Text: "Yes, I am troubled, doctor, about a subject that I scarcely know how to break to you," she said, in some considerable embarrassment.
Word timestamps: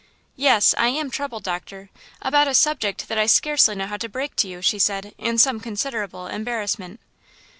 "Yes, 0.35 0.73
I 0.79 0.87
am 0.87 1.11
troubled, 1.11 1.43
doctor, 1.43 1.91
about 2.23 2.47
a 2.47 2.55
subject 2.55 3.07
that 3.07 3.19
I 3.19 3.27
scarcely 3.27 3.75
know 3.75 3.85
how 3.85 3.97
to 3.97 4.09
break 4.09 4.35
to 4.37 4.47
you," 4.47 4.59
she 4.59 4.79
said, 4.79 5.13
in 5.19 5.37
some 5.37 5.59
considerable 5.59 6.25
embarrassment. 6.25 6.99